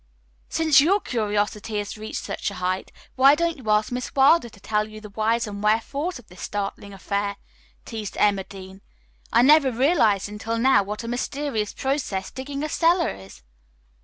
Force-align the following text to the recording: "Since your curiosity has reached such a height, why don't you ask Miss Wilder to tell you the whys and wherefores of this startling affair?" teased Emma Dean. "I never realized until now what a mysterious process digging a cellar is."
"Since 0.49 0.81
your 0.81 0.99
curiosity 0.99 1.77
has 1.77 1.95
reached 1.95 2.23
such 2.23 2.49
a 2.49 2.55
height, 2.55 2.91
why 3.15 3.35
don't 3.35 3.57
you 3.57 3.69
ask 3.69 3.91
Miss 3.91 4.15
Wilder 4.15 4.49
to 4.49 4.59
tell 4.59 4.87
you 4.89 4.99
the 4.99 5.11
whys 5.11 5.45
and 5.45 5.61
wherefores 5.61 6.17
of 6.17 6.25
this 6.27 6.41
startling 6.41 6.91
affair?" 6.91 7.35
teased 7.85 8.17
Emma 8.17 8.43
Dean. 8.43 8.81
"I 9.31 9.43
never 9.43 9.71
realized 9.71 10.27
until 10.27 10.57
now 10.57 10.81
what 10.81 11.03
a 11.03 11.07
mysterious 11.07 11.71
process 11.71 12.31
digging 12.31 12.63
a 12.63 12.67
cellar 12.69 13.09
is." 13.09 13.43